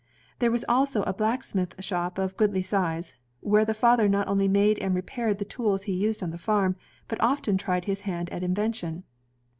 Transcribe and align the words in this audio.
There 0.39 0.49
was 0.49 0.65
also 0.67 1.03
a 1.03 1.13
black 1.13 1.43
smith 1.43 1.75
shop 1.83 2.17
of 2.17 2.35
goodly 2.35 2.63
size, 2.63 3.13
where 3.39 3.63
the 3.63 3.75
father 3.75 4.09
not 4.09 4.27
only 4.27 4.47
made 4.47 4.79
and 4.79 4.95
repaired 4.95 5.37
the 5.37 5.45
tools 5.45 5.87
used 5.87 6.23
on 6.23 6.31
the 6.31 6.39
farm, 6.39 6.75
but 7.07 7.21
often 7.21 7.55
tried 7.55 7.85
his 7.85 8.01
hand 8.01 8.27
at 8.31 8.41
invention. 8.41 9.03